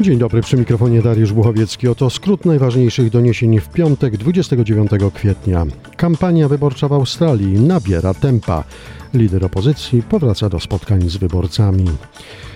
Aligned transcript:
Dzień 0.00 0.18
dobry, 0.18 0.42
przy 0.42 0.56
mikrofonie 0.56 1.02
Dariusz 1.02 1.32
Buchowiecki. 1.32 1.88
Oto 1.88 2.10
skrót 2.10 2.44
najważniejszych 2.44 3.10
doniesień 3.10 3.60
w 3.60 3.68
piątek 3.68 4.16
29 4.16 4.90
kwietnia. 5.14 5.66
Kampania 5.96 6.48
wyborcza 6.48 6.88
w 6.88 6.92
Australii 6.92 7.60
nabiera 7.60 8.14
tempa. 8.14 8.64
Lider 9.14 9.44
opozycji 9.44 10.02
powraca 10.02 10.48
do 10.48 10.60
spotkań 10.60 11.10
z 11.10 11.16
wyborcami. 11.16 11.84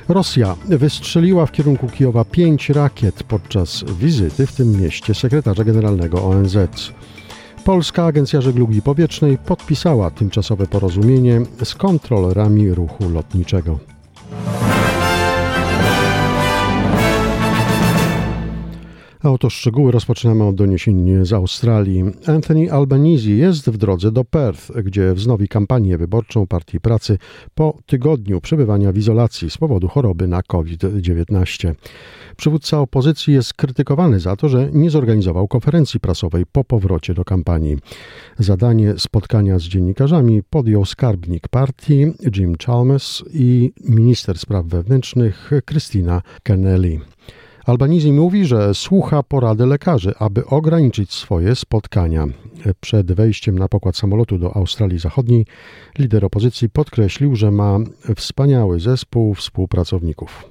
Rosja 0.08 0.56
wystrzeliła 0.64 1.46
w 1.46 1.52
kierunku 1.52 1.88
Kijowa 1.88 2.24
pięć 2.24 2.70
rakiet 2.70 3.22
podczas 3.22 3.84
wizyty 3.98 4.46
w 4.46 4.52
tym 4.52 4.80
mieście 4.82 5.14
sekretarza 5.14 5.64
generalnego 5.64 6.24
ONZ. 6.24 6.56
Polska 7.64 8.04
Agencja 8.04 8.40
Żeglugi 8.40 8.82
Powietrznej 8.82 9.38
podpisała 9.38 10.10
tymczasowe 10.10 10.66
porozumienie 10.66 11.40
z 11.64 11.74
kontrolerami 11.74 12.74
ruchu 12.74 13.10
lotniczego. 13.10 13.93
A 19.24 19.30
oto 19.30 19.50
szczegóły 19.50 19.92
rozpoczynamy 19.92 20.44
od 20.44 20.54
doniesień 20.54 21.24
z 21.24 21.32
Australii. 21.32 22.04
Anthony 22.26 22.72
Albanese 22.72 23.30
jest 23.30 23.70
w 23.70 23.76
drodze 23.76 24.12
do 24.12 24.24
Perth, 24.24 24.72
gdzie 24.84 25.14
wznowi 25.14 25.48
kampanię 25.48 25.98
wyborczą 25.98 26.46
Partii 26.46 26.80
Pracy 26.80 27.18
po 27.54 27.78
tygodniu 27.86 28.40
przebywania 28.40 28.92
w 28.92 28.96
izolacji 28.96 29.50
z 29.50 29.58
powodu 29.58 29.88
choroby 29.88 30.28
na 30.28 30.42
COVID-19. 30.42 31.74
Przywódca 32.36 32.80
opozycji 32.80 33.34
jest 33.34 33.54
krytykowany 33.54 34.20
za 34.20 34.36
to, 34.36 34.48
że 34.48 34.68
nie 34.72 34.90
zorganizował 34.90 35.48
konferencji 35.48 36.00
prasowej 36.00 36.44
po 36.52 36.64
powrocie 36.64 37.14
do 37.14 37.24
kampanii. 37.24 37.78
Zadanie 38.38 38.94
spotkania 38.98 39.58
z 39.58 39.62
dziennikarzami 39.62 40.42
podjął 40.50 40.84
skarbnik 40.84 41.48
partii 41.48 42.06
Jim 42.36 42.54
Chalmers 42.66 43.22
i 43.34 43.72
minister 43.88 44.38
spraw 44.38 44.66
wewnętrznych 44.66 45.50
Christina 45.70 46.22
Kennelly. 46.42 47.00
Albanizi 47.66 48.12
mówi, 48.12 48.44
że 48.44 48.74
słucha 48.74 49.22
porady 49.22 49.66
lekarzy, 49.66 50.14
aby 50.18 50.46
ograniczyć 50.46 51.12
swoje 51.12 51.56
spotkania. 51.56 52.26
Przed 52.80 53.12
wejściem 53.12 53.58
na 53.58 53.68
pokład 53.68 53.96
samolotu 53.96 54.38
do 54.38 54.56
Australii 54.56 54.98
Zachodniej 54.98 55.46
lider 55.98 56.24
opozycji 56.24 56.70
podkreślił, 56.70 57.36
że 57.36 57.50
ma 57.50 57.78
wspaniały 58.16 58.80
zespół 58.80 59.34
współpracowników. 59.34 60.44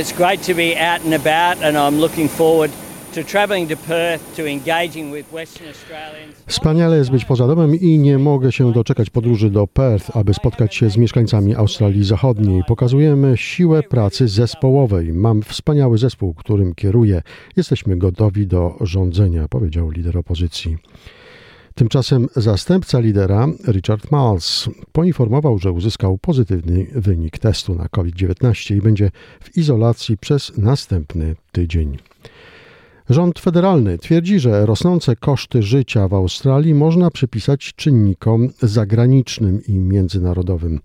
It's 0.00 0.16
great 0.16 0.46
to 0.46 0.54
be 0.54 0.92
out 0.92 1.02
and 1.04 1.26
about 1.26 1.64
and 1.64 1.76
I'm 1.76 2.00
looking 2.00 2.30
forward 2.30 2.72
Wspaniale 6.46 6.96
jest 6.96 7.10
być 7.10 7.24
poza 7.24 7.46
domem 7.46 7.74
i 7.74 7.98
nie 7.98 8.18
mogę 8.18 8.52
się 8.52 8.72
doczekać 8.72 9.10
podróży 9.10 9.50
do 9.50 9.66
Perth, 9.66 10.16
aby 10.16 10.34
spotkać 10.34 10.74
się 10.74 10.90
z 10.90 10.96
mieszkańcami 10.96 11.54
Australii 11.54 12.04
Zachodniej. 12.04 12.62
Pokazujemy 12.68 13.36
siłę 13.36 13.82
pracy 13.82 14.28
zespołowej. 14.28 15.12
Mam 15.12 15.42
wspaniały 15.42 15.98
zespół, 15.98 16.34
którym 16.34 16.74
kieruję. 16.74 17.22
Jesteśmy 17.56 17.96
gotowi 17.96 18.46
do 18.46 18.76
rządzenia, 18.80 19.48
powiedział 19.48 19.90
lider 19.90 20.18
opozycji. 20.18 20.76
Tymczasem 21.74 22.28
zastępca 22.36 23.00
lidera, 23.00 23.48
Richard 23.68 24.10
Marles, 24.10 24.68
poinformował, 24.92 25.58
że 25.58 25.72
uzyskał 25.72 26.18
pozytywny 26.18 26.86
wynik 26.94 27.38
testu 27.38 27.74
na 27.74 27.88
COVID-19 27.88 28.76
i 28.76 28.80
będzie 28.80 29.10
w 29.40 29.56
izolacji 29.56 30.18
przez 30.18 30.58
następny 30.58 31.36
tydzień. 31.52 31.98
Rząd 33.10 33.38
federalny 33.38 33.98
twierdzi, 33.98 34.40
że 34.40 34.66
rosnące 34.66 35.16
koszty 35.16 35.62
życia 35.62 36.08
w 36.08 36.14
Australii 36.14 36.74
można 36.74 37.10
przypisać 37.10 37.74
czynnikom 37.74 38.48
zagranicznym 38.62 39.60
i 39.68 39.78
międzynarodowym. 39.78 40.80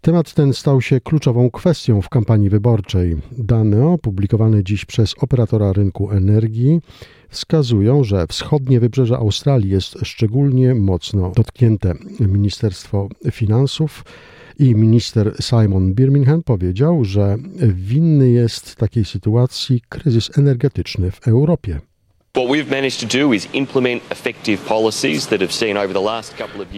Temat 0.00 0.34
ten 0.34 0.52
stał 0.52 0.80
się 0.80 1.00
kluczową 1.00 1.50
kwestią 1.50 2.02
w 2.02 2.08
kampanii 2.08 2.50
wyborczej. 2.50 3.16
Dane 3.38 3.86
opublikowane 3.86 4.64
dziś 4.64 4.84
przez 4.84 5.14
operatora 5.20 5.72
rynku 5.72 6.10
energii 6.10 6.80
wskazują, 7.28 8.04
że 8.04 8.26
wschodnie 8.26 8.80
wybrzeże 8.80 9.16
Australii 9.16 9.70
jest 9.70 9.98
szczególnie 10.02 10.74
mocno 10.74 11.32
dotknięte. 11.36 11.94
Ministerstwo 12.20 13.08
Finansów 13.30 14.04
i 14.58 14.74
minister 14.74 15.34
Simon 15.40 15.94
Birmingham 15.94 16.42
powiedział, 16.42 17.04
że 17.04 17.36
winny 17.74 18.30
jest 18.30 18.76
takiej 18.76 19.04
sytuacji 19.04 19.82
kryzys 19.88 20.38
energetyczny 20.38 21.10
w 21.10 21.28
Europie. 21.28 21.80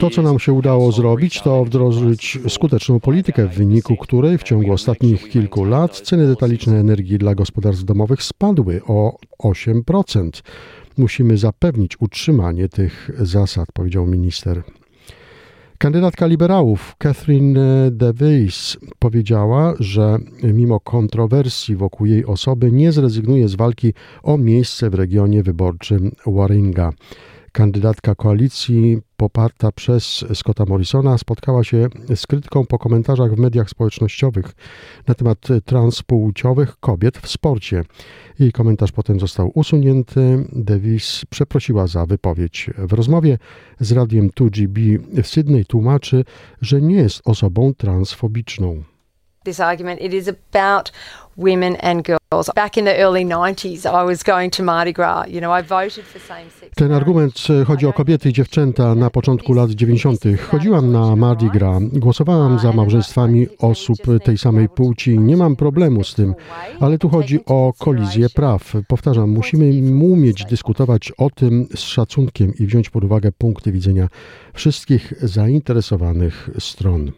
To, 0.01 0.11
co 0.11 0.23
nam 0.23 0.39
się 0.39 0.53
udało 0.53 0.93
zrobić, 0.93 1.41
to 1.41 1.65
wdrożyć 1.65 2.39
skuteczną 2.49 3.01
politykę, 3.01 3.47
w 3.47 3.55
wyniku 3.55 3.97
której 3.97 4.39
w 4.39 4.43
ciągu 4.43 4.73
ostatnich 4.73 5.31
kilku 5.31 5.65
lat 5.65 6.01
ceny 6.01 6.27
detaliczne 6.27 6.81
energii 6.81 7.19
dla 7.19 7.35
gospodarstw 7.35 7.85
domowych 7.85 8.23
spadły 8.23 8.81
o 8.87 9.17
8%. 9.43 10.31
Musimy 10.99 11.37
zapewnić 11.37 12.01
utrzymanie 12.01 12.69
tych 12.69 13.11
zasad, 13.19 13.73
powiedział 13.73 14.07
minister. 14.07 14.63
Kandydatka 15.79 16.27
liberałów 16.27 16.95
Catherine 16.99 17.91
DeVries 17.91 18.77
powiedziała, 18.99 19.75
że 19.81 20.19
mimo 20.43 20.81
kontrowersji 20.81 21.77
wokół 21.77 22.07
jej 22.07 22.25
osoby 22.27 22.73
nie 22.73 22.93
zrezygnuje 22.93 23.49
z 23.49 23.55
walki 23.55 23.95
o 24.23 24.39
miejsce 24.39 24.91
w 24.91 24.95
regionie 24.95 25.43
wyborczym 25.43 26.11
Warringa. 26.27 26.93
Kandydatka 27.59 28.15
koalicji 28.15 28.99
poparta 29.17 29.73
przez 29.73 30.25
Scotta 30.35 30.65
Morrisona 30.65 31.19
spotkała 31.19 31.65
się 31.65 31.89
z 32.15 32.27
krytyką 32.27 32.67
po 32.67 32.79
komentarzach 32.79 33.35
w 33.35 33.39
mediach 33.39 33.71
społecznościowych 33.71 34.53
na 35.07 35.15
temat 35.15 35.49
transpłciowych 35.65 36.77
kobiet 36.81 37.19
w 37.19 37.29
sporcie. 37.29 37.85
Jej 38.39 38.53
komentarz 38.53 38.93
potem 38.93 39.21
został 39.21 39.51
usunięty. 39.55 40.47
Davis 40.53 41.25
przeprosiła 41.31 41.87
za 41.87 42.07
wypowiedź. 42.07 42.71
W 42.79 42.93
rozmowie 42.93 43.39
z 43.81 43.93
radiem 43.93 44.31
2GB 44.31 44.99
w 45.23 45.27
Sydney 45.27 45.65
tłumaczy, 45.65 46.25
że 46.61 46.83
nie 46.83 46.97
jest 46.97 47.23
osobą 47.25 47.75
transfobiczną. 47.75 48.83
This 49.45 49.61
argument 49.61 50.01
it 50.01 50.13
is 50.13 50.29
about 50.29 50.93
women 51.37 51.77
and 51.77 52.05
girls. 52.05 52.51
Back 52.55 52.77
in 52.77 52.85
the 52.85 52.97
early 52.97 53.25
90s 53.25 53.87
I 53.87 54.05
was 54.05 54.23
going 54.23 54.51
to 54.51 54.63
Mardi 54.63 54.93
Gras. 54.93 55.27
You 55.29 55.41
know, 55.41 55.59
I 55.59 55.63
voted 55.63 56.05
for 56.05 56.21
same-sex 56.21 56.75
Ten 56.75 56.93
argument 56.93 57.49
chodzi 57.67 57.87
o 57.87 57.93
kobiety 57.93 58.29
i 58.29 58.33
dziewczęta 58.33 58.95
na 58.95 59.11
początku 59.11 59.53
lat 59.53 59.71
90. 59.71 60.21
Chodziłam 60.51 60.93
na 60.93 61.17
Mardi 61.17 61.51
Gras, 61.51 61.83
głosowałam 61.93 62.59
za 62.59 62.73
małżeństwami 62.73 63.47
osób 63.59 63.99
tej 64.25 64.39
samej 64.39 64.69
płci. 64.69 65.19
Nie 65.19 65.37
mam 65.37 65.57
problemu 65.57 66.05
z 66.05 66.15
tym, 66.15 66.35
ale 66.81 66.99
tu 66.99 67.09
chodzi 67.09 67.41
o 67.47 67.73
kolizję 67.79 68.31
praw. 68.31 68.73
Powtarzam, 68.89 69.31
musimy 69.31 69.65
umieć 70.05 70.45
dyskutować 70.45 71.13
o 71.19 71.31
tym 71.31 71.67
z 71.75 71.81
szacunkiem 71.81 72.53
i 72.61 72.67
wziąć 72.67 72.91
pod 72.91 73.05
uwagę 73.05 73.33
punkty 73.33 73.73
widzenia 73.73 74.09
wszystkich 74.55 75.13
zainteresowanych 75.23 76.51
stron. 76.59 77.13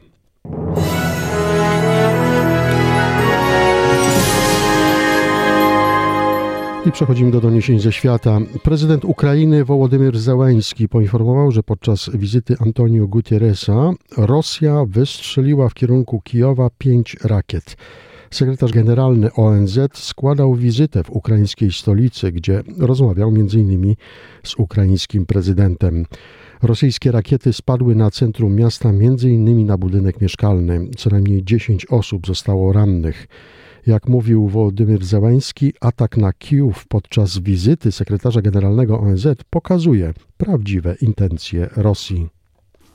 I 6.86 6.92
przechodzimy 6.92 7.30
do 7.30 7.40
doniesień 7.40 7.80
ze 7.80 7.92
świata. 7.92 8.38
Prezydent 8.62 9.04
Ukrainy 9.04 9.64
Wołodymyr 9.64 10.18
Zełański 10.18 10.88
poinformował, 10.88 11.50
że 11.50 11.62
podczas 11.62 12.10
wizyty 12.14 12.54
Antonio 12.60 13.06
Gutierresa 13.06 13.92
Rosja 14.16 14.84
wystrzeliła 14.88 15.68
w 15.68 15.74
kierunku 15.74 16.20
Kijowa 16.20 16.70
pięć 16.78 17.16
rakiet. 17.24 17.76
Sekretarz 18.30 18.72
generalny 18.72 19.32
ONZ 19.32 19.78
składał 19.94 20.54
wizytę 20.54 21.04
w 21.04 21.10
ukraińskiej 21.10 21.72
stolicy, 21.72 22.32
gdzie 22.32 22.62
rozmawiał 22.78 23.28
m.in. 23.28 23.94
z 24.42 24.54
ukraińskim 24.54 25.26
prezydentem. 25.26 26.06
Rosyjskie 26.62 27.12
rakiety 27.12 27.52
spadły 27.52 27.94
na 27.94 28.10
centrum 28.10 28.54
miasta, 28.54 28.88
m.in. 28.88 29.66
na 29.66 29.78
budynek 29.78 30.20
mieszkalny. 30.20 30.88
Co 30.96 31.10
najmniej 31.10 31.44
10 31.44 31.86
osób 31.86 32.26
zostało 32.26 32.72
rannych. 32.72 33.26
Jak 33.85 34.07
mówił 34.07 34.47
Wołodymyr 34.47 35.05
Zełański, 35.05 35.73
atak 35.81 36.17
na 36.17 36.33
Kijów 36.33 36.85
podczas 36.87 37.37
wizyty 37.37 37.91
sekretarza 37.91 38.41
generalnego 38.41 38.99
ONZ 38.99 39.27
pokazuje 39.49 40.13
prawdziwe 40.37 40.95
intencje 41.01 41.69
Rosji. 41.75 42.29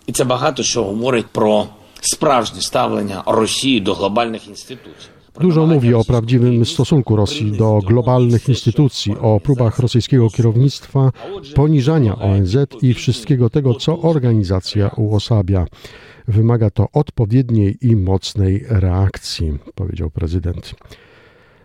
І 0.07 0.13
це 0.13 0.25
багато 0.25 0.63
що 0.63 0.85
говорить 0.85 1.27
про 1.27 1.67
справжнє 2.01 2.61
ставлення 2.61 3.23
Росії 3.27 3.81
до 3.81 3.95
глобальних 3.95 4.49
інституцій. 4.49 5.14
Dużo 5.40 5.66
mówi 5.66 5.94
o 5.94 6.04
prawdziwym 6.04 6.66
stosunku 6.66 7.16
Rosji 7.16 7.52
do 7.52 7.80
globalnych 7.88 8.50
instytucji, 8.50 9.16
o 9.22 9.40
próbach 9.40 9.80
rosyjskiego 9.80 10.30
kierownictwa, 10.30 11.12
poniżania 11.56 12.16
ONZ 12.16 12.58
i 12.82 12.94
wszystkiego 12.94 13.50
tego, 13.50 13.74
co 13.74 14.02
organizacja 14.02 14.88
uosabia. 14.98 15.66
Wymaga 16.28 16.70
to 16.70 16.88
odpowiedniej 16.94 17.78
i 17.82 17.96
mocnej 17.96 18.66
reakcji, 18.70 19.58
powiedział 19.76 20.12
prezydent. 20.12 20.76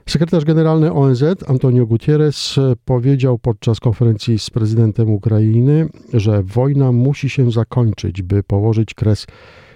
Sekretarz 0.08 0.44
generalny 0.44 0.92
ONZ 0.92 1.24
Antonio 1.46 1.86
Gutierrez 1.86 2.56
powiedział 2.84 3.38
podczas 3.38 3.80
konferencji 3.80 4.38
z 4.38 4.50
prezydentem 4.50 5.10
Ukrainy, 5.10 5.88
że 6.14 6.42
wojna 6.42 6.92
musi 6.92 7.28
się 7.28 7.50
zakończyć, 7.50 8.22
by 8.22 8.42
położyć 8.42 8.94
kres 8.94 9.26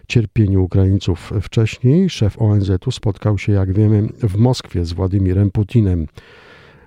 cierpieniu 0.09 0.63
Ukraińców. 0.63 1.33
Wcześniej 1.43 2.11
szef 2.11 2.43
ONZ-u 2.43 2.91
spotkał 2.91 3.39
się, 3.39 3.53
jak 3.53 3.73
wiemy, 3.73 4.09
w 4.23 4.37
Moskwie 4.37 4.85
z 4.85 4.93
Władimirem 4.93 5.51
Putinem. 5.51 6.07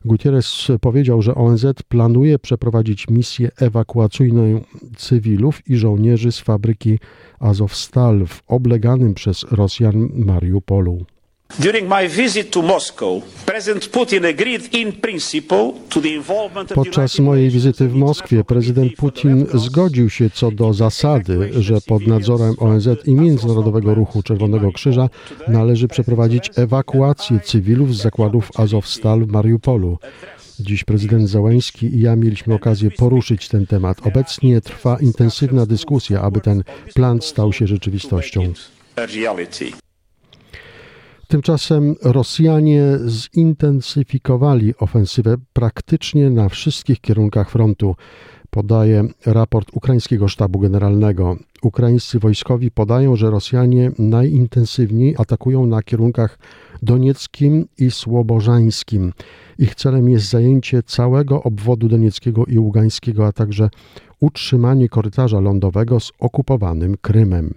Gutierrez 0.05 0.67
powiedział, 0.81 1.21
że 1.21 1.35
ONZ 1.35 1.65
planuje 1.87 2.39
przeprowadzić 2.39 3.09
misję 3.09 3.49
ewakuacyjną 3.57 4.61
cywilów 4.95 5.69
i 5.69 5.75
żołnierzy 5.75 6.31
z 6.31 6.39
fabryki 6.39 6.99
Azovstal 7.39 8.25
w 8.25 8.41
obleganym 8.47 9.13
przez 9.13 9.43
Rosjan 9.43 10.09
Mariupolu. 10.13 11.05
Podczas 16.75 17.19
mojej 17.19 17.49
wizyty 17.49 17.87
w 17.87 17.95
Moskwie 17.95 18.43
prezydent 18.43 18.93
Putin 18.95 19.45
zgodził 19.53 20.09
się 20.09 20.29
co 20.29 20.51
do 20.51 20.73
zasady, 20.73 21.49
że 21.59 21.81
pod 21.81 22.07
nadzorem 22.07 22.55
ONZ 22.59 22.87
i 23.05 23.11
Międzynarodowego 23.11 23.93
Ruchu 23.93 24.23
Czerwonego 24.23 24.71
Krzyża 24.71 25.09
należy 25.47 25.87
przeprowadzić 25.87 26.51
ewakuację 26.55 27.39
cywilów 27.39 27.95
z 27.95 28.01
zakładów 28.01 28.49
Azovstal 28.55 29.25
w 29.25 29.31
Mariupolu. 29.31 29.97
Dziś 30.59 30.83
prezydent 30.83 31.29
Załański 31.29 31.95
i 31.95 32.01
ja 32.01 32.15
mieliśmy 32.15 32.53
okazję 32.53 32.91
poruszyć 32.91 33.47
ten 33.47 33.67
temat. 33.67 34.07
Obecnie 34.07 34.61
trwa 34.61 34.97
intensywna 35.01 35.65
dyskusja, 35.65 36.21
aby 36.21 36.41
ten 36.41 36.63
plan 36.95 37.21
stał 37.21 37.53
się 37.53 37.67
rzeczywistością. 37.67 38.53
Tymczasem 41.27 41.95
Rosjanie 42.03 42.83
zintensyfikowali 43.07 44.73
ofensywę 44.79 45.35
praktycznie 45.53 46.29
na 46.29 46.49
wszystkich 46.49 47.01
kierunkach 47.01 47.49
frontu, 47.49 47.95
podaje 48.49 49.03
raport 49.25 49.69
ukraińskiego 49.73 50.27
sztabu 50.27 50.59
generalnego. 50.59 51.37
Ukraińscy 51.61 52.19
wojskowi 52.19 52.71
podają, 52.71 53.15
że 53.15 53.31
Rosjanie 53.31 53.91
najintensywniej 53.99 55.15
atakują 55.17 55.65
na 55.65 55.83
kierunkach 55.83 56.39
donieckim 56.83 57.67
i 57.77 57.91
słobożańskim. 57.91 59.13
Ich 59.59 59.75
celem 59.75 60.09
jest 60.09 60.29
zajęcie 60.29 60.83
całego 60.83 61.43
obwodu 61.43 61.87
donieckiego 61.87 62.45
i 62.45 62.57
ługańskiego, 62.59 63.27
a 63.27 63.31
także 63.31 63.69
utrzymanie 64.19 64.89
korytarza 64.89 65.39
lądowego 65.39 65.99
z 65.99 66.11
okupowanym 66.19 66.97
Krymem. 67.01 67.53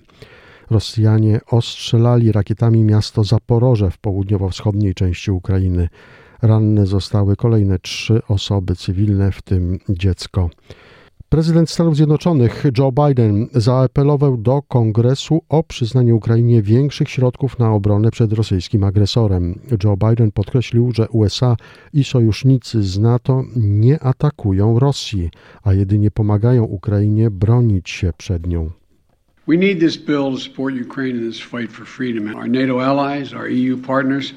Rosjanie 0.70 1.40
ostrzelali 1.50 2.32
rakietami 2.32 2.84
miasto 2.84 3.24
Zaporoże 3.24 3.90
w 3.90 3.98
południowo-wschodniej 3.98 4.94
części 4.94 5.30
Ukrainy. 5.30 5.88
Ranne 6.42 6.86
zostały 6.86 7.36
kolejne 7.36 7.78
trzy 7.78 8.22
osoby 8.28 8.76
cywilne, 8.76 9.32
w 9.32 9.42
tym 9.42 9.78
dziecko. 9.88 10.50
Prezydent 11.28 11.70
Stanów 11.70 11.96
Zjednoczonych 11.96 12.64
Joe 12.78 12.92
Biden 12.92 13.48
zaapelował 13.52 14.36
do 14.36 14.62
kongresu 14.62 15.42
o 15.48 15.62
przyznanie 15.62 16.14
Ukrainie 16.14 16.62
większych 16.62 17.10
środków 17.10 17.58
na 17.58 17.72
obronę 17.72 18.10
przed 18.10 18.32
rosyjskim 18.32 18.84
agresorem. 18.84 19.60
Joe 19.84 19.96
Biden 19.96 20.32
podkreślił, 20.32 20.92
że 20.94 21.08
USA 21.08 21.56
i 21.92 22.04
sojusznicy 22.04 22.82
z 22.82 22.98
NATO 22.98 23.42
nie 23.56 24.02
atakują 24.02 24.78
Rosji, 24.78 25.30
a 25.62 25.74
jedynie 25.74 26.10
pomagają 26.10 26.64
Ukrainie 26.64 27.30
bronić 27.30 27.90
się 27.90 28.12
przed 28.16 28.46
nią. 28.46 28.79
We 29.50 29.58
need 29.58 29.80
this 29.80 29.96
bill 29.96 30.30
to 30.32 30.38
support 30.38 30.74
Ukraine 30.74 31.18
in 31.18 31.30
this 31.30 31.40
fight 31.40 31.72
for 31.72 31.86
freedom. 31.86 32.36
Our 32.36 32.48
NATO 32.48 32.80
allies, 32.80 33.34
our 33.34 33.46
EU 33.46 33.76
partners. 33.86 34.34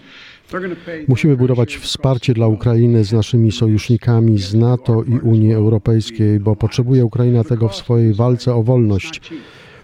Musimy 1.08 1.38
budować 1.38 1.78
wsparcie 1.78 2.34
dla 2.34 2.48
Ukrainy 2.48 3.04
z 3.04 3.14
naszymi 3.14 3.52
sojusznikami 3.52 4.40
z 4.40 4.54
NATO 4.54 5.04
i 5.04 5.20
Unii 5.20 5.54
Europejskiej, 5.54 6.40
bo 6.40 6.56
potrzebuje 6.56 7.06
Ukraina 7.06 7.44
tego 7.44 7.70
w 7.70 7.76
swojej 7.76 8.14
walce 8.14 8.56
o 8.56 8.64
wolność. 8.64 9.22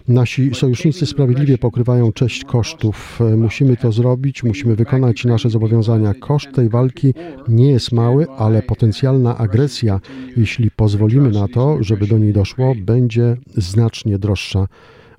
Nasi 0.08 0.54
sojusznicy 0.54 1.06
sprawiedliwie 1.06 1.58
pokrywają 1.58 2.12
część 2.12 2.44
kosztów. 2.44 3.18
Musimy 3.36 3.76
to 3.76 3.92
zrobić, 3.92 4.42
musimy 4.42 4.76
wykonać 4.76 5.24
nasze 5.24 5.50
zobowiązania. 5.50 6.14
Koszt 6.14 6.52
tej 6.52 6.68
walki 6.68 7.14
nie 7.48 7.70
jest 7.70 7.92
mały, 7.92 8.26
ale 8.38 8.62
potencjalna 8.62 9.38
agresja, 9.38 10.00
jeśli 10.36 10.70
pozwolimy 10.70 11.30
na 11.30 11.48
to, 11.48 11.76
żeby 11.80 12.06
do 12.06 12.18
niej 12.18 12.32
doszło, 12.32 12.74
będzie 12.76 13.36
znacznie 13.56 14.18
droższa. 14.18 14.66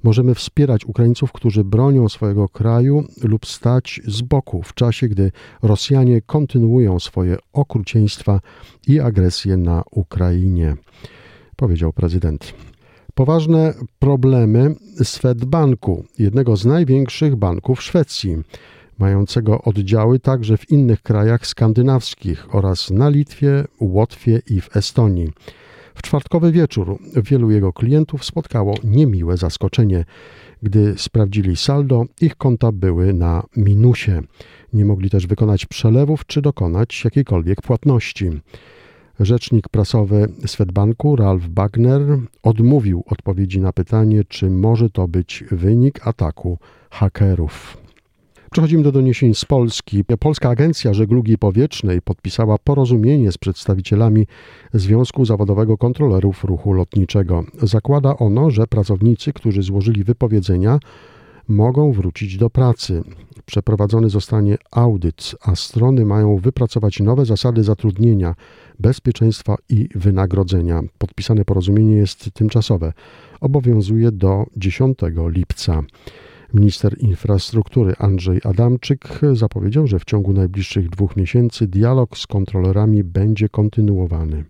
Możemy 0.03 0.35
wspierać 0.35 0.85
Ukraińców, 0.85 1.31
którzy 1.31 1.63
bronią 1.63 2.09
swojego 2.09 2.49
kraju 2.49 3.03
lub 3.23 3.45
stać 3.45 4.01
z 4.07 4.21
boku 4.21 4.63
w 4.63 4.73
czasie, 4.73 5.07
gdy 5.07 5.31
Rosjanie 5.61 6.21
kontynuują 6.21 6.99
swoje 6.99 7.37
okrucieństwa 7.53 8.39
i 8.87 8.99
agresję 8.99 9.57
na 9.57 9.83
Ukrainie, 9.91 10.75
powiedział 11.55 11.93
prezydent. 11.93 12.53
Poważne 13.13 13.73
problemy 13.99 14.75
Swedbanku, 15.03 16.05
jednego 16.19 16.55
z 16.55 16.65
największych 16.65 17.35
banków 17.35 17.81
Szwecji, 17.83 18.37
mającego 18.99 19.61
oddziały 19.61 20.19
także 20.19 20.57
w 20.57 20.71
innych 20.71 21.01
krajach 21.01 21.47
skandynawskich 21.47 22.55
oraz 22.55 22.89
na 22.89 23.09
Litwie, 23.09 23.65
Łotwie 23.79 24.41
i 24.49 24.61
w 24.61 24.75
Estonii. 24.75 25.31
W 25.95 26.01
czwartkowy 26.01 26.51
wieczór 26.51 26.97
wielu 27.15 27.51
jego 27.51 27.73
klientów 27.73 28.25
spotkało 28.25 28.75
niemiłe 28.83 29.37
zaskoczenie. 29.37 30.05
Gdy 30.63 30.93
sprawdzili 30.97 31.55
saldo, 31.55 32.05
ich 32.21 32.35
konta 32.35 32.71
były 32.71 33.13
na 33.13 33.43
minusie. 33.57 34.21
Nie 34.73 34.85
mogli 34.85 35.09
też 35.09 35.27
wykonać 35.27 35.65
przelewów 35.65 36.25
czy 36.25 36.41
dokonać 36.41 37.03
jakiejkolwiek 37.05 37.61
płatności. 37.61 38.29
Rzecznik 39.19 39.69
prasowy 39.69 40.27
Swedbanku 40.45 41.15
Ralf 41.15 41.47
Bagner 41.47 42.01
odmówił 42.43 43.03
odpowiedzi 43.05 43.59
na 43.59 43.73
pytanie, 43.73 44.23
czy 44.23 44.49
może 44.49 44.89
to 44.89 45.07
być 45.07 45.43
wynik 45.51 46.07
ataku 46.07 46.57
hakerów. 46.89 47.80
Przechodzimy 48.53 48.83
do 48.83 48.91
doniesień 48.91 49.33
z 49.33 49.45
Polski. 49.45 50.03
Polska 50.19 50.49
Agencja 50.49 50.93
Żeglugi 50.93 51.37
Powietrznej 51.37 52.01
podpisała 52.01 52.57
porozumienie 52.57 53.31
z 53.31 53.37
przedstawicielami 53.37 54.27
Związku 54.73 55.25
Zawodowego 55.25 55.77
Kontrolerów 55.77 56.43
Ruchu 56.43 56.73
Lotniczego. 56.73 57.43
Zakłada 57.61 58.17
ono, 58.17 58.49
że 58.51 58.67
pracownicy, 58.67 59.33
którzy 59.33 59.61
złożyli 59.61 60.03
wypowiedzenia, 60.03 60.79
mogą 61.47 61.91
wrócić 61.91 62.37
do 62.37 62.49
pracy. 62.49 63.03
Przeprowadzony 63.45 64.09
zostanie 64.09 64.57
audyt, 64.71 65.35
a 65.41 65.55
strony 65.55 66.05
mają 66.05 66.37
wypracować 66.37 66.99
nowe 66.99 67.25
zasady 67.25 67.63
zatrudnienia, 67.63 68.35
bezpieczeństwa 68.79 69.55
i 69.69 69.89
wynagrodzenia. 69.95 70.81
Podpisane 70.97 71.45
porozumienie 71.45 71.95
jest 71.95 72.31
tymczasowe. 72.33 72.93
Obowiązuje 73.41 74.11
do 74.11 74.45
10 74.57 74.97
lipca. 75.27 75.83
Minister 76.53 76.95
infrastruktury 76.97 77.93
Andrzej 77.99 78.41
Adamczyk 78.43 79.19
zapowiedział, 79.33 79.87
że 79.87 79.99
w 79.99 80.05
ciągu 80.05 80.33
najbliższych 80.33 80.89
dwóch 80.89 81.15
miesięcy 81.15 81.67
dialog 81.67 82.17
z 82.17 82.27
kontrolerami 82.27 83.03
będzie 83.03 83.49
kontynuowany. 83.49 84.43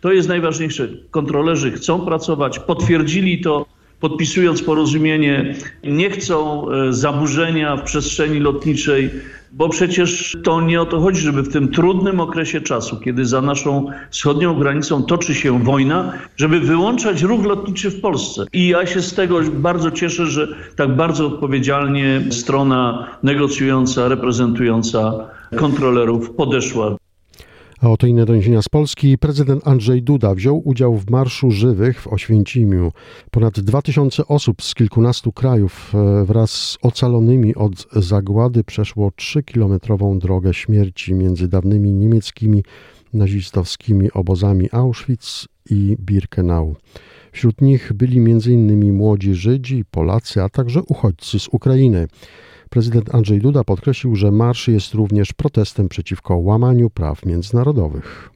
To 0.00 0.12
jest 0.12 0.28
najważniejsze. 0.28 0.88
Kontrolerzy 1.10 1.72
chcą 1.72 2.00
pracować, 2.00 2.58
potwierdzili 2.58 3.40
to, 3.40 3.66
podpisując 4.00 4.62
porozumienie. 4.62 5.54
Nie 5.84 6.10
chcą 6.10 6.70
e, 6.70 6.92
zaburzenia 6.92 7.76
w 7.76 7.82
przestrzeni 7.82 8.38
lotniczej, 8.38 9.10
bo 9.54 9.68
przecież 9.68 10.36
to 10.44 10.60
nie 10.60 10.80
o 10.82 10.86
to 10.86 11.00
chodzi, 11.00 11.20
żeby 11.20 11.42
w 11.42 11.52
tym 11.52 11.68
trudnym 11.68 12.20
okresie 12.20 12.60
czasu, 12.60 13.00
kiedy 13.00 13.26
za 13.26 13.40
naszą 13.40 13.86
wschodnią 14.10 14.58
granicą 14.58 15.02
toczy 15.02 15.34
się 15.34 15.64
wojna, 15.64 16.12
żeby 16.36 16.60
wyłączać 16.60 17.22
ruch 17.22 17.44
lotniczy 17.44 17.90
w 17.90 18.00
Polsce. 18.00 18.44
I 18.52 18.68
ja 18.68 18.86
się 18.86 19.02
z 19.02 19.14
tego 19.14 19.40
bardzo 19.52 19.90
cieszę, 19.90 20.26
że 20.26 20.48
tak 20.76 20.96
bardzo 20.96 21.26
odpowiedzialnie 21.26 22.24
strona 22.30 23.06
negocjująca, 23.22 24.08
reprezentująca 24.08 25.12
kontrolerów 25.56 26.30
podeszła 26.30 26.96
a 27.80 27.90
oto 27.90 28.06
inne 28.06 28.26
doniesienia 28.26 28.62
z 28.62 28.68
Polski. 28.68 29.18
Prezydent 29.18 29.68
Andrzej 29.68 30.02
Duda 30.02 30.34
wziął 30.34 30.62
udział 30.68 30.96
w 30.96 31.10
Marszu 31.10 31.50
Żywych 31.50 32.00
w 32.00 32.06
Oświęcimiu. 32.06 32.92
Ponad 33.30 33.60
2000 33.60 34.26
osób 34.26 34.62
z 34.62 34.74
kilkunastu 34.74 35.32
krajów 35.32 35.92
e, 35.94 36.24
wraz 36.24 36.50
z 36.50 36.78
ocalonymi 36.82 37.54
od 37.54 37.86
zagłady 37.92 38.64
przeszło 38.64 39.08
3-kilometrową 39.08 40.18
drogę 40.18 40.54
śmierci 40.54 41.14
między 41.14 41.48
dawnymi 41.48 41.92
niemieckimi 41.92 42.64
nazistowskimi 43.12 44.12
obozami 44.12 44.68
Auschwitz 44.72 45.48
i 45.70 45.96
Birkenau. 46.00 46.76
Wśród 47.32 47.60
nich 47.60 47.92
byli 47.92 48.18
m.in. 48.18 48.92
młodzi 48.92 49.34
Żydzi, 49.34 49.84
Polacy, 49.90 50.42
a 50.42 50.48
także 50.48 50.82
uchodźcy 50.82 51.38
z 51.38 51.48
Ukrainy. 51.48 52.06
Prezydent 52.74 53.14
Andrzej 53.14 53.38
Duda 53.38 53.64
podkreślił, 53.64 54.16
że 54.16 54.30
marsz 54.30 54.68
jest 54.68 54.94
również 54.94 55.32
protestem 55.32 55.88
przeciwko 55.88 56.36
łamaniu 56.36 56.90
praw 56.90 57.26
międzynarodowych. 57.26 58.30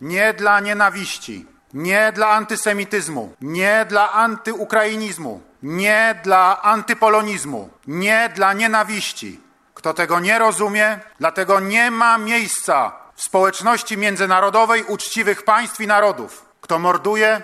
Nie 0.00 0.34
dla 0.34 0.60
nienawiści, 0.60 1.46
nie 1.74 2.12
dla 2.12 2.28
antysemityzmu, 2.28 3.32
nie 3.40 3.86
dla 3.88 4.12
antyukrainizmu, 4.12 5.40
nie 5.62 6.20
dla 6.24 6.62
antypolonizmu, 6.62 7.68
nie 7.86 8.30
dla 8.34 8.52
nienawiści. 8.52 9.40
Kto 9.74 9.94
tego 9.94 10.20
nie 10.20 10.38
rozumie, 10.38 11.00
dlatego 11.18 11.60
nie 11.60 11.90
ma 11.90 12.18
miejsca 12.18 12.92
w 13.14 13.22
społeczności 13.22 13.98
międzynarodowej 13.98 14.84
uczciwych 14.84 15.42
państw 15.42 15.80
i 15.80 15.86
narodów. 15.86 16.44
Kto 16.60 16.78
morduje, 16.78 17.42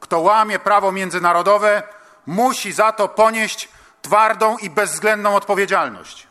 kto 0.00 0.20
łamie 0.20 0.58
prawo 0.58 0.92
międzynarodowe, 0.92 1.82
musi 2.26 2.72
za 2.72 2.92
to 2.92 3.08
ponieść 3.08 3.73
twardą 4.04 4.56
i 4.58 4.70
bezwzględną 4.70 5.34
odpowiedzialność. 5.34 6.26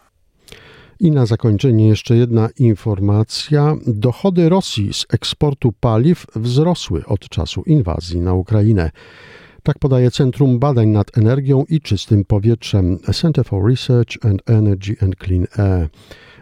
I 1.00 1.12
na 1.12 1.26
zakończenie 1.26 1.88
jeszcze 1.88 2.16
jedna 2.16 2.50
informacja. 2.60 3.76
Dochody 3.88 4.50
Rosji 4.50 4.94
z 4.94 5.06
eksportu 5.14 5.72
paliw 5.72 6.26
wzrosły 6.36 7.06
od 7.06 7.30
czasu 7.30 7.64
inwazji 7.66 8.20
na 8.20 8.34
Ukrainę. 8.34 8.92
Tak 9.64 9.80
podaje 9.80 10.12
Centrum 10.12 10.60
Badań 10.60 10.88
nad 10.88 11.18
Energią 11.18 11.66
i 11.70 11.82
Czystym 11.82 12.26
Powietrzem 12.26 13.00
Center 13.14 13.46
for 13.46 13.70
Research 13.70 14.26
and 14.26 14.50
Energy 14.50 14.96
and 15.02 15.16
Clean 15.16 15.48
Air. 15.58 15.90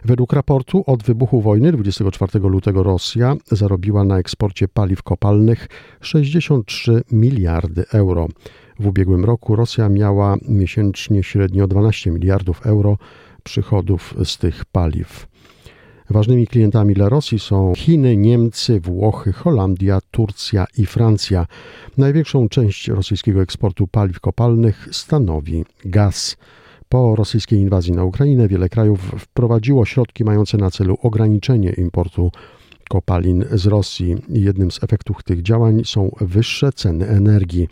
Według 0.04 0.32
raportu 0.32 0.84
od 0.86 1.02
wybuchu 1.02 1.40
wojny 1.40 1.72
24 1.72 2.38
lutego 2.48 2.82
Rosja 2.82 3.36
zarobiła 3.50 4.04
na 4.04 4.18
eksporcie 4.18 4.68
paliw 4.68 5.02
kopalnych 5.02 5.68
63 6.00 7.02
miliardy 7.12 7.84
euro. 7.92 8.28
W 8.82 8.86
ubiegłym 8.86 9.24
roku 9.24 9.56
Rosja 9.56 9.88
miała 9.88 10.36
miesięcznie 10.48 11.22
średnio 11.22 11.66
12 11.66 12.10
miliardów 12.10 12.66
euro 12.66 12.98
przychodów 13.42 14.14
z 14.24 14.38
tych 14.38 14.64
paliw. 14.64 15.26
Ważnymi 16.10 16.46
klientami 16.46 16.94
dla 16.94 17.08
Rosji 17.08 17.38
są 17.38 17.72
Chiny, 17.76 18.16
Niemcy, 18.16 18.80
Włochy, 18.80 19.32
Holandia, 19.32 19.98
Turcja 20.10 20.66
i 20.78 20.86
Francja. 20.86 21.46
Największą 21.98 22.48
część 22.48 22.88
rosyjskiego 22.88 23.42
eksportu 23.42 23.86
paliw 23.86 24.20
kopalnych 24.20 24.88
stanowi 24.92 25.64
gaz. 25.84 26.36
Po 26.88 27.16
rosyjskiej 27.16 27.58
inwazji 27.58 27.92
na 27.92 28.04
Ukrainę 28.04 28.48
wiele 28.48 28.68
krajów 28.68 29.00
wprowadziło 29.18 29.84
środki 29.84 30.24
mające 30.24 30.58
na 30.58 30.70
celu 30.70 30.96
ograniczenie 31.02 31.72
importu 31.72 32.30
kopalin 32.88 33.44
z 33.52 33.66
Rosji. 33.66 34.16
Jednym 34.28 34.70
z 34.70 34.84
efektów 34.84 35.22
tych 35.22 35.42
działań 35.42 35.82
są 35.84 36.10
wyższe 36.20 36.72
ceny 36.72 37.06
energii. 37.06 37.68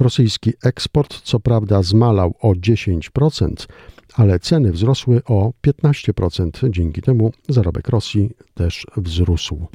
Rosyjski 0.00 0.52
eksport 0.64 1.20
co 1.20 1.40
prawda 1.40 1.82
zmalał 1.82 2.34
o 2.40 2.52
10%, 2.52 3.66
ale 4.14 4.38
ceny 4.38 4.72
wzrosły 4.72 5.22
o 5.24 5.52
15%. 5.66 6.70
Dzięki 6.70 7.02
temu 7.02 7.32
zarobek 7.48 7.88
Rosji 7.88 8.30
też 8.54 8.86
wzrósł. 8.96 9.66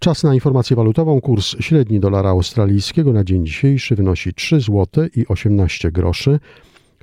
Czas 0.00 0.22
na 0.22 0.34
informację 0.34 0.76
walutową. 0.76 1.20
Kurs 1.20 1.56
średni 1.60 2.00
dolara 2.00 2.30
australijskiego 2.30 3.12
na 3.12 3.24
dzień 3.24 3.46
dzisiejszy 3.46 3.96
wynosi 3.96 4.34
3 4.34 4.60
zł 4.60 4.86
i 5.16 5.26
18 5.28 5.92
groszy. 5.92 6.38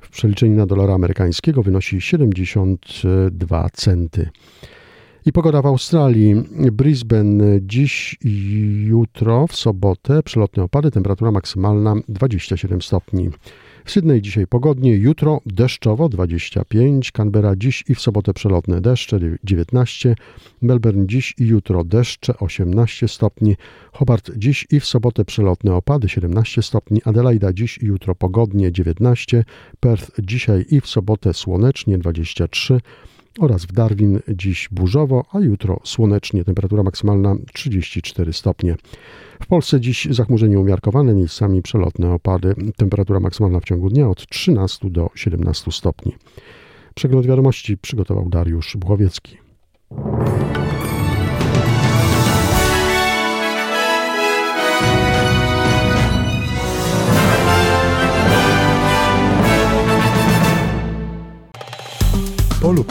W 0.02 0.10
przeliczeniu 0.10 0.56
na 0.56 0.66
dolara 0.66 0.94
amerykańskiego 0.94 1.62
wynosi 1.62 2.00
72 2.00 3.70
centy. 3.72 4.30
I 5.26 5.32
pogoda 5.32 5.62
w 5.62 5.66
Australii. 5.66 6.34
Brisbane 6.72 7.44
dziś 7.62 8.16
i 8.24 8.84
jutro, 8.86 9.46
w 9.46 9.56
sobotę, 9.56 10.22
przelotne 10.22 10.62
opady, 10.62 10.90
temperatura 10.90 11.30
maksymalna 11.30 11.94
27 12.08 12.82
stopni. 12.82 13.30
W 13.84 13.90
Sydney 13.90 14.22
dzisiaj 14.22 14.46
pogodnie, 14.46 14.94
jutro 14.96 15.40
deszczowo 15.46 16.08
25, 16.08 17.12
Canberra 17.12 17.56
dziś 17.56 17.84
i 17.88 17.94
w 17.94 18.00
sobotę 18.00 18.34
przelotne 18.34 18.80
deszcze 18.80 19.20
19, 19.44 20.14
Melbourne 20.62 21.06
dziś 21.06 21.34
i 21.38 21.46
jutro 21.46 21.84
deszcze 21.84 22.38
18 22.38 23.08
stopni, 23.08 23.56
Hobart 23.92 24.30
dziś 24.36 24.66
i 24.70 24.80
w 24.80 24.86
sobotę 24.86 25.24
przelotne 25.24 25.74
opady 25.74 26.08
17 26.08 26.62
stopni, 26.62 27.00
Adelaida 27.04 27.52
dziś 27.52 27.78
i 27.78 27.86
jutro 27.86 28.14
pogodnie 28.14 28.72
19, 28.72 29.44
Perth 29.80 30.10
dzisiaj 30.22 30.64
i 30.70 30.80
w 30.80 30.86
sobotę 30.86 31.34
słonecznie 31.34 31.98
23 31.98 32.80
oraz 33.40 33.64
w 33.64 33.72
Darwin 33.72 34.20
dziś 34.28 34.68
burzowo, 34.72 35.24
a 35.32 35.40
jutro 35.40 35.80
słonecznie, 35.84 36.44
temperatura 36.44 36.82
maksymalna 36.82 37.36
34 37.52 38.32
stopnie. 38.32 38.76
W 39.42 39.46
Polsce 39.46 39.80
dziś 39.80 40.08
zachmurzenie 40.10 40.58
umiarkowane, 40.58 41.14
miejscami 41.14 41.62
przelotne 41.62 42.12
opady, 42.12 42.54
temperatura 42.76 43.20
maksymalna 43.20 43.60
w 43.60 43.64
ciągu 43.64 43.90
dnia 43.90 44.08
od 44.08 44.28
13 44.28 44.90
do 44.90 45.10
17 45.14 45.72
stopni. 45.72 46.12
Przegląd 46.94 47.26
wiadomości 47.26 47.78
przygotował 47.78 48.28
Dariusz 48.28 48.76
Błowiecki. 48.76 49.38